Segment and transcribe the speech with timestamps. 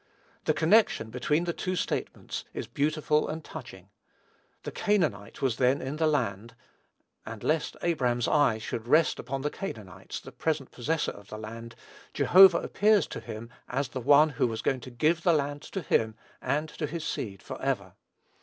[0.45, 3.89] The connection between the two statements is beautiful and touching.
[4.63, 6.55] "The Canaanite was then in the land,"
[7.23, 11.75] and lest Abraham's eye should rest upon the Canaanite, the present possessor of the land,
[12.15, 15.81] Jehovah appears to him as the One who was going to give the land to
[15.83, 17.93] him and to his seed forever.